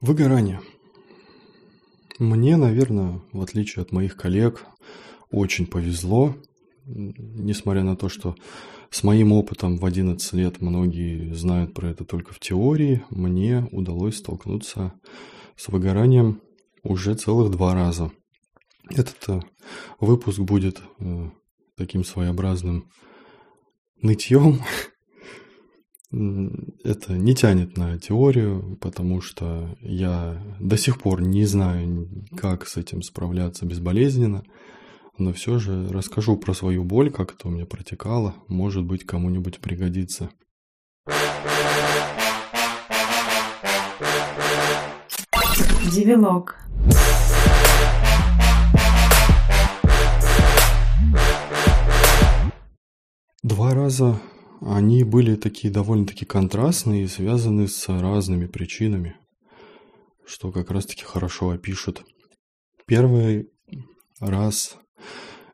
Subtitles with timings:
[0.00, 0.62] Выгорание.
[2.18, 4.64] Мне, наверное, в отличие от моих коллег,
[5.30, 6.34] очень повезло,
[6.86, 8.34] несмотря на то, что
[8.88, 14.16] с моим опытом в 11 лет многие знают про это только в теории, мне удалось
[14.16, 14.94] столкнуться
[15.56, 16.40] с выгоранием
[16.82, 18.10] уже целых два раза.
[18.88, 19.40] Этот э,
[20.00, 21.30] выпуск будет э,
[21.76, 22.88] таким своеобразным
[24.00, 24.60] нытьем,
[26.12, 32.76] это не тянет на теорию, потому что я до сих пор не знаю, как с
[32.76, 34.42] этим справляться безболезненно,
[35.18, 39.60] но все же расскажу про свою боль, как это у меня протекало, может быть, кому-нибудь
[39.60, 40.30] пригодится.
[45.92, 46.56] Девилог.
[53.42, 54.20] Два раза
[54.60, 59.16] они были такие довольно-таки контрастные и связаны с разными причинами,
[60.26, 62.04] что как раз-таки хорошо опишут.
[62.86, 63.50] Первый
[64.20, 64.76] раз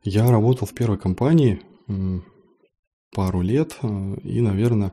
[0.03, 1.63] я работал в первой компании
[3.13, 4.93] пару лет, э, и, наверное,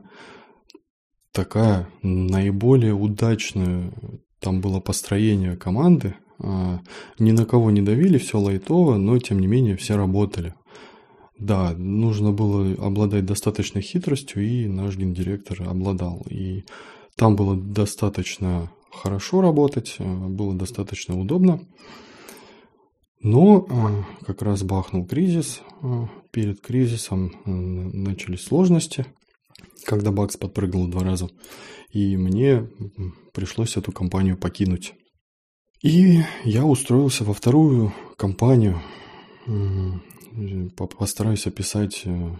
[1.32, 3.92] такая наиболее удачная
[4.40, 6.16] там было построение команды.
[6.38, 6.80] А,
[7.18, 10.54] ни на кого не давили, все лайтово, но тем не менее все работали.
[11.44, 16.24] Да, нужно было обладать достаточной хитростью, и наш гендиректор обладал.
[16.30, 16.64] И
[17.16, 21.60] там было достаточно хорошо работать, э, было достаточно удобно.
[23.20, 25.60] Но э, как раз бахнул кризис.
[25.82, 29.04] Э, перед кризисом начались сложности,
[29.84, 31.28] когда Бакс подпрыгнул два раза.
[31.90, 32.70] И мне
[33.34, 34.94] пришлось эту компанию покинуть.
[35.82, 38.80] И я устроился во вторую компанию
[40.76, 42.36] постараюсь описать, э,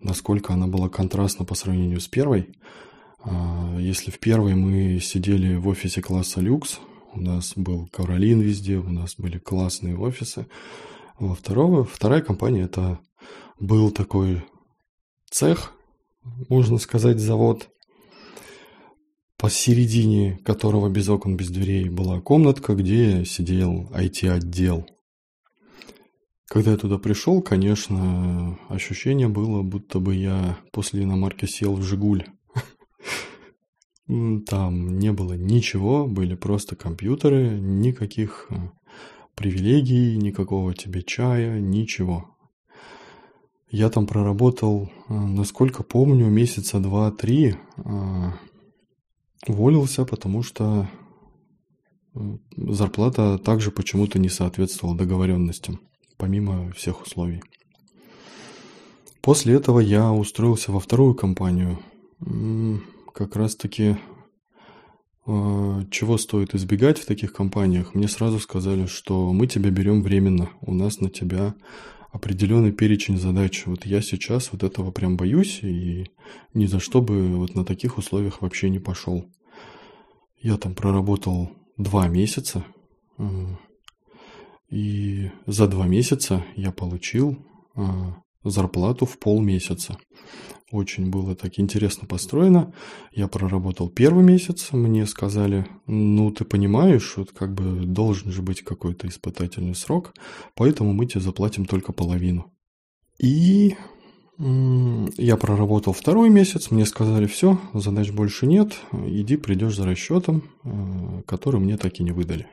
[0.00, 2.48] насколько она была контрастна по сравнению с первой.
[3.20, 6.80] А, если в первой мы сидели в офисе класса люкс,
[7.14, 10.46] у нас был Каролин везде, у нас были классные офисы.
[11.18, 13.00] Во второго, вторая компания это
[13.58, 14.44] был такой
[15.28, 15.72] цех,
[16.48, 17.68] можно сказать, завод,
[19.36, 24.86] посередине которого без окон, без дверей была комнатка, где сидел IT-отдел–
[26.48, 32.24] когда я туда пришел, конечно, ощущение было, будто бы я после иномарки сел в «Жигуль».
[34.46, 38.54] Там не было ничего, были просто компьютеры, никаких э,
[39.34, 42.34] привилегий, никакого тебе чая, ничего.
[43.70, 47.56] Я там проработал, э, насколько помню, месяца два-три.
[47.76, 48.30] Э,
[49.46, 50.88] уволился, потому что
[52.56, 55.80] зарплата также почему-то не соответствовала договоренностям
[56.18, 57.42] помимо всех условий.
[59.22, 61.78] После этого я устроился во вторую компанию.
[63.14, 63.96] Как раз-таки
[65.26, 67.94] э, чего стоит избегать в таких компаниях?
[67.94, 71.54] Мне сразу сказали, что мы тебя берем временно, у нас на тебя
[72.10, 73.64] определенный перечень задач.
[73.66, 76.10] Вот я сейчас вот этого прям боюсь и
[76.54, 79.30] ни за что бы вот на таких условиях вообще не пошел.
[80.40, 82.64] Я там проработал два месяца,
[84.70, 87.38] и за два месяца я получил
[87.74, 89.98] а, зарплату в полмесяца.
[90.70, 92.74] Очень было так интересно построено.
[93.10, 98.62] Я проработал первый месяц, мне сказали, ну ты понимаешь, вот как бы должен же быть
[98.62, 100.12] какой-то испытательный срок,
[100.54, 102.52] поэтому мы тебе заплатим только половину.
[103.18, 103.76] И
[104.38, 111.22] я проработал второй месяц, мне сказали, все, задач больше нет, иди придешь за расчетом, а,
[111.22, 112.46] который мне так и не выдали.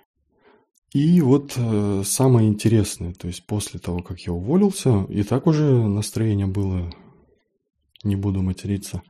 [0.96, 5.86] И вот э, самое интересное, то есть после того, как я уволился, и так уже
[5.90, 6.90] настроение было,
[8.06, 9.02] не буду материться.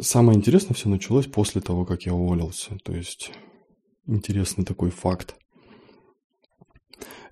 [0.00, 2.78] Самое интересное все началось после того, как я уволился.
[2.82, 3.32] То есть
[4.06, 5.36] интересный такой факт.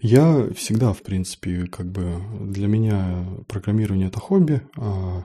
[0.02, 5.24] Я всегда, в принципе, как бы для меня программирование это хобби а,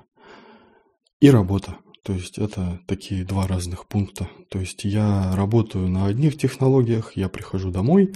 [1.20, 1.76] и работа.
[2.04, 4.30] То есть это такие два разных пункта.
[4.50, 8.14] То есть я работаю на одних технологиях, я прихожу домой,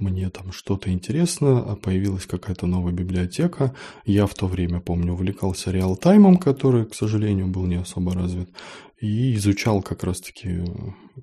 [0.00, 3.74] мне там что-то интересно, а появилась какая-то новая библиотека.
[4.06, 8.50] Я в то время, помню, увлекался реалтаймом, который, к сожалению, был не особо развит,
[8.98, 10.64] и изучал как раз-таки,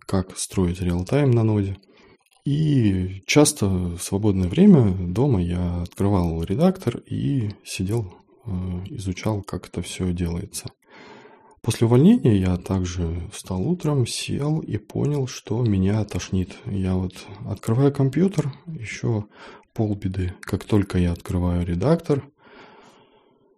[0.06, 1.78] как строить реалтайм на ноде.
[2.46, 8.13] И часто в свободное время дома я открывал редактор и сидел,
[8.46, 8.50] э,
[8.92, 10.70] изучал, как это все делается.
[11.62, 16.56] После увольнения я также встал утром, сел и понял, что меня тошнит.
[16.65, 17.13] Я вот
[17.45, 19.25] открываю компьютер, еще
[19.74, 20.33] полбеды.
[20.42, 22.24] Как только я открываю редактор,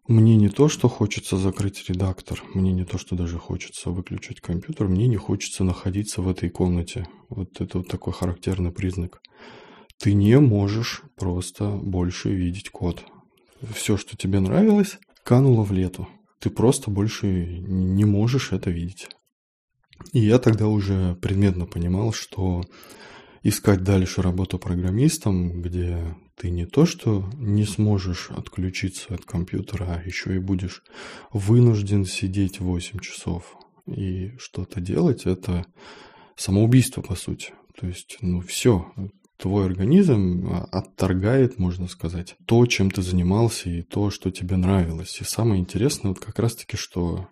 [0.07, 4.87] мне не то, что хочется закрыть редактор, мне не то, что даже хочется выключить компьютер,
[4.87, 7.07] мне не хочется находиться в этой комнате.
[7.29, 9.21] Вот это вот такой характерный признак.
[9.99, 13.03] Ты не можешь просто больше видеть код.
[13.75, 16.07] Все, что тебе нравилось, кануло в лету.
[16.39, 19.07] Ты просто больше не можешь это видеть.
[20.13, 22.63] И я тогда уже предметно понимал, что
[23.43, 30.01] искать дальше работу программистом, где ты не то что не сможешь отключиться от компьютера, а
[30.03, 30.83] еще и будешь
[31.31, 35.65] вынужден сидеть 8 часов и что-то делать, это
[36.35, 37.53] самоубийство, по сути.
[37.77, 38.91] То есть, ну, все,
[39.39, 45.19] твой организм а, отторгает, можно сказать, то, чем ты занимался и то, что тебе нравилось.
[45.21, 47.27] И самое интересное вот как раз-таки, что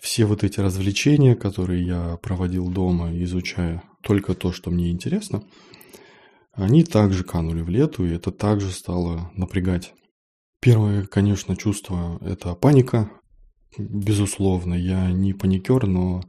[0.00, 5.44] все вот эти развлечения, которые я проводил дома, изучая только то, что мне интересно–
[6.52, 9.94] они также канули в лету, и это также стало напрягать.
[10.60, 13.10] Первое, конечно, чувство– это паника.
[13.78, 16.22] Безусловно, я не паникер, но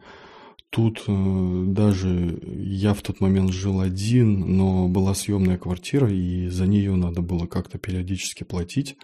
[0.71, 6.65] тут э, даже я в тот момент жил один, но была съемная квартира, и за
[6.65, 8.97] нее надо было как-то периодически платить.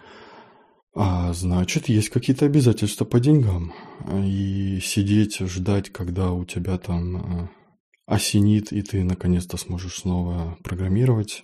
[0.94, 3.72] А значит, есть какие-то обязательства по деньгам.
[4.24, 7.48] И сидеть, ждать, когда у тебя там э,
[8.06, 11.42] осенит, и ты наконец-то сможешь снова программировать,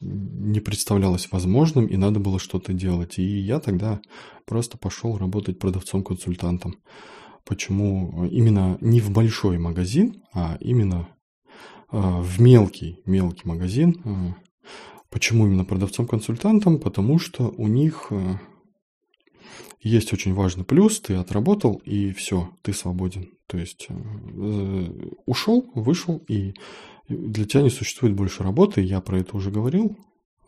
[0.00, 3.18] не представлялось возможным, и надо было что-то делать.
[3.18, 4.00] И я тогда
[4.44, 6.76] просто пошел работать продавцом-консультантом.
[7.46, 11.08] Почему именно не в большой магазин, а именно
[11.88, 14.02] а, в мелкий, мелкий магазин.
[14.04, 14.34] А,
[15.10, 16.80] почему именно продавцом-консультантом?
[16.80, 18.10] Потому что у них
[19.80, 23.30] есть очень важный плюс, ты отработал, и все, ты свободен.
[23.46, 24.86] То есть э,
[25.26, 26.54] ушел, вышел, и
[27.08, 28.80] для тебя не существует больше работы.
[28.80, 29.96] Я про это уже говорил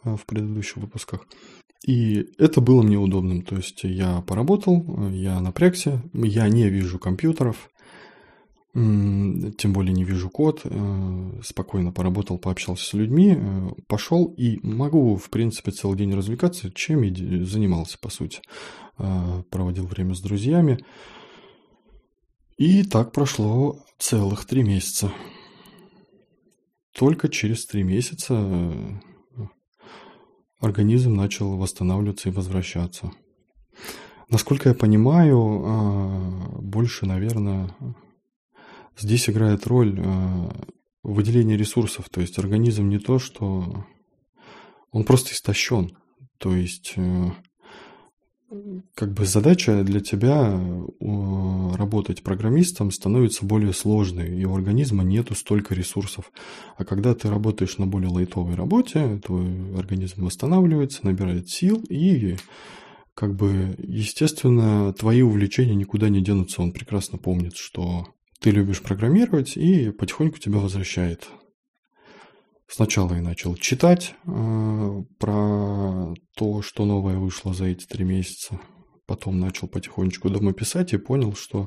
[0.02, 1.26] э, в предыдущих выпусках.
[1.86, 3.42] И это было мне удобным.
[3.42, 7.70] То есть я поработал, я напрягся, я не вижу компьютеров,
[8.74, 15.16] тем более не вижу код, э, спокойно поработал, пообщался с людьми, э, пошел и могу,
[15.16, 18.40] в принципе, целый день развлекаться, чем и занимался, по сути.
[18.98, 20.78] Э, проводил время с друзьями.
[22.56, 25.12] И так прошло целых три месяца.
[26.92, 29.00] Только через три месяца
[30.60, 33.12] организм начал восстанавливаться и возвращаться.
[34.28, 37.74] Насколько я понимаю, больше, наверное,
[38.98, 40.50] Здесь играет роль э,
[41.04, 42.08] выделение ресурсов.
[42.10, 43.86] То есть организм не то, что
[44.90, 45.96] он просто истощен.
[46.38, 47.30] То есть э,
[48.94, 55.34] как бы задача для тебя э, работать программистом становится более сложной, и у организма нету
[55.34, 56.32] столько ресурсов.
[56.76, 62.36] А когда ты работаешь на более лайтовой работе, твой организм восстанавливается, набирает сил, и
[63.14, 66.62] как бы, естественно, твои увлечения никуда не денутся.
[66.62, 68.06] Он прекрасно помнит, что
[68.40, 71.28] ты любишь программировать, и потихоньку тебя возвращает.
[72.70, 78.60] Сначала я начал читать э, про то, что новое вышло за эти три месяца.
[79.06, 81.66] Потом начал потихонечку дома писать и понял, что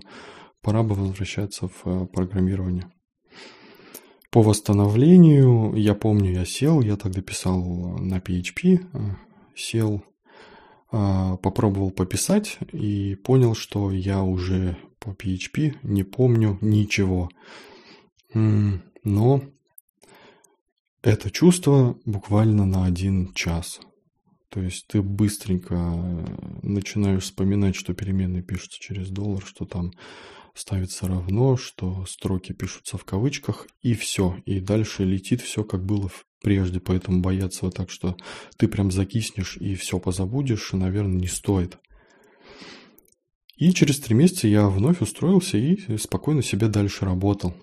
[0.62, 2.92] пора бы возвращаться в э, программирование.
[4.30, 9.00] По восстановлению, я помню, я сел, я тогда писал на PHP, э,
[9.56, 10.04] сел,
[10.92, 17.32] э, попробовал пописать и понял, что я уже по PHP не помню ничего.
[18.34, 19.42] Но
[21.12, 23.82] это чувство буквально на один час.
[24.50, 25.76] То есть ты быстренько
[26.64, 29.92] начинаешь вспоминать, что переменные пишутся через доллар, что там
[30.54, 34.38] ставится равно, что строки пишутся в кавычках, и все.
[34.46, 36.10] И дальше летит все, как было
[36.42, 38.16] прежде, поэтому бояться вот так, что
[38.58, 41.78] ты прям закиснешь и все позабудешь, наверное, не стоит.
[43.58, 47.54] И через три месяца я вновь устроился и спокойно себе дальше работал.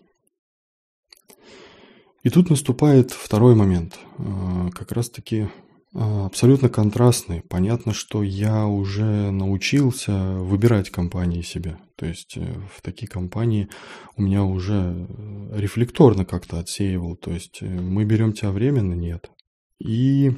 [2.28, 5.48] И тут наступает второй момент, а, как раз-таки
[5.94, 7.40] а, абсолютно контрастный.
[7.40, 11.78] Понятно, что я уже научился выбирать компании себе.
[11.96, 12.44] То есть э,
[12.76, 13.70] в такие компании
[14.14, 15.08] у меня уже
[15.54, 17.16] рефлекторно как-то отсеивал.
[17.16, 19.30] То есть э, мы берем тебя временно, нет.
[19.78, 20.32] И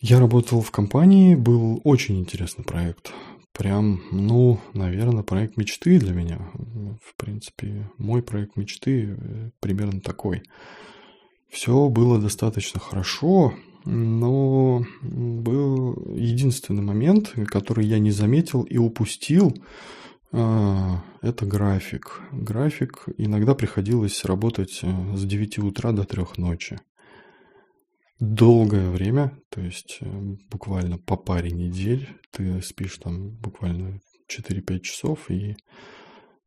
[0.00, 3.12] я работал в компании, был очень интересный проект
[3.52, 6.38] прям, ну, наверное, проект мечты для меня.
[7.02, 10.44] В принципе, мой проект мечты э, примерно такой.
[11.48, 19.54] Все было достаточно хорошо, но был единственный момент, который я не заметил и упустил,
[20.30, 22.20] а, это график.
[22.32, 26.78] График иногда приходилось работать э, с 9 утра до 3 ночи.
[28.20, 30.06] долгое время, то есть э,
[30.50, 35.56] буквально по паре недель ты спишь там буквально 4-5 часов и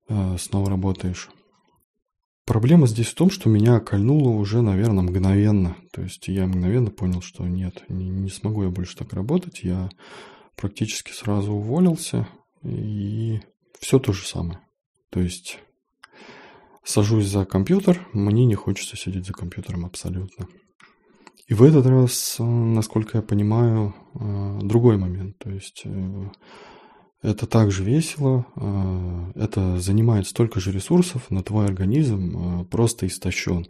[0.10, 1.29] э, снова работаешь.
[2.51, 5.77] Проблема здесь в том, что меня кольнуло уже, наверное, мгновенно.
[5.93, 9.63] То есть я мгновенно понял, что нет, не, не смогу я больше так работать.
[9.63, 9.89] Я
[10.58, 12.27] практически сразу уволился,
[12.62, 13.39] и
[13.79, 14.60] все то же самое.
[15.12, 15.60] То есть
[16.84, 20.46] сажусь за компьютер, мне не хочется сидеть за компьютером абсолютно.
[21.48, 25.38] И в этот раз, насколько я понимаю, э, другой момент.
[25.38, 26.29] То есть э,
[27.22, 33.68] это также весело, э, это занимает столько же ресурсов, но твой организм просто истощен.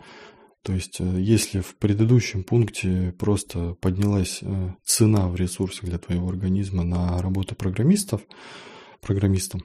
[0.63, 4.41] То есть, если в предыдущем пункте просто поднялась
[4.83, 8.21] цена в ресурсах для твоего организма на работу программистов,
[9.01, 9.61] программистом,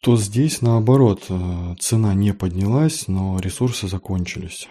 [0.00, 1.30] то здесь наоборот,
[1.78, 4.68] цена не поднялась, но ресурсы закончились.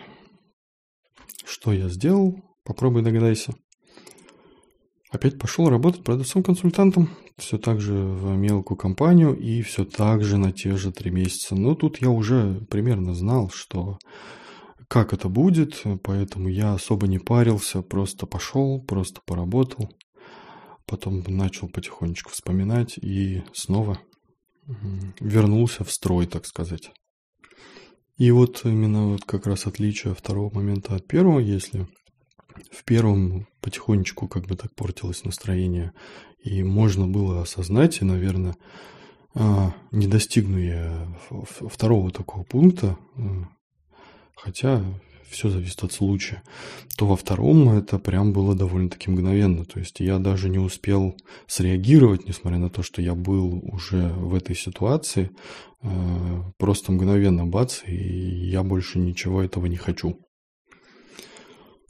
[1.46, 2.42] Что я сделал?
[2.64, 3.54] Попробуй догадайся.
[5.16, 10.52] Опять пошел работать продавцом-консультантом, все так же в мелкую компанию и все так же на
[10.52, 11.56] те же три месяца.
[11.56, 13.98] Но тут я уже примерно знал, что
[14.90, 19.90] как это будет, поэтому я особо не парился, просто пошел, просто поработал.
[20.86, 24.00] Потом начал потихонечку вспоминать и снова
[25.22, 26.92] вернулся в строй, так сказать.
[28.18, 31.88] И вот именно вот как раз отличие второго момента от первого, если
[32.72, 35.94] в первом потихонечку как бы так портилось настроение,
[36.44, 38.56] и можно было осознать, и, наверное,
[39.34, 41.08] а, не достигну я
[41.70, 42.98] второго такого пункта,
[44.36, 44.84] хотя
[45.30, 46.44] все зависит от случая,
[46.98, 49.66] то во втором это прям было довольно-таки мгновенно.
[49.66, 51.16] То есть я даже не успел
[51.48, 55.32] среагировать, несмотря на то, что я был уже в этой ситуации.
[55.82, 60.20] Э, просто мгновенно бац, и я больше ничего этого не хочу.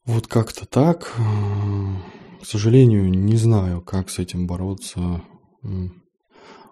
[0.06, 1.14] Вот как-то так.
[1.18, 5.22] Э, к сожалению, не знаю, как с этим бороться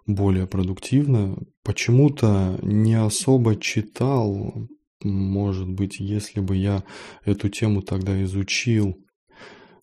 [0.05, 1.37] более продуктивно.
[1.63, 4.67] Почему-то не особо читал
[5.03, 6.83] может быть, если бы я
[7.25, 8.97] эту тему тогда изучил,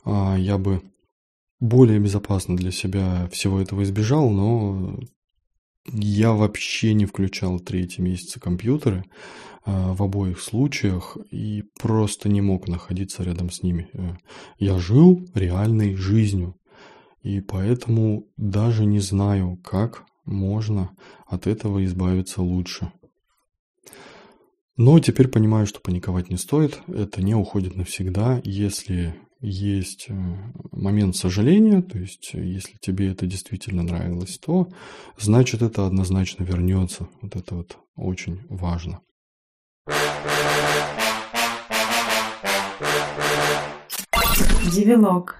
[0.04, 0.82] а, я бы
[1.58, 4.98] более безопасно для себя всего этого избежал, но
[5.86, 9.04] я вообще не включал третий месяц компьютеры
[9.64, 13.88] а, в обоих случаях и просто не мог находиться рядом с ними.
[13.92, 14.16] Э,
[14.58, 16.56] я жил реальной жизнью,
[17.22, 20.90] и поэтому даже не знаю, как можно
[21.26, 22.92] от этого избавиться лучше.
[24.76, 30.14] Но теперь понимаю, что паниковать не стоит, это не уходит навсегда, если есть э,
[30.72, 34.68] момент сожаления, то есть э, если тебе это действительно нравилось, то
[35.18, 37.08] значит это однозначно вернется.
[37.22, 39.00] Вот это вот очень важно.
[44.72, 45.36] Девилог.